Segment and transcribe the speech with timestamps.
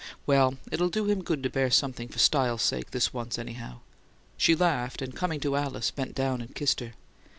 [0.25, 3.81] Well, it'll do him good to bear something for style's sake this once, anyhow!"
[4.35, 6.93] She laughed, and coming to Alice, bent down and kissed her.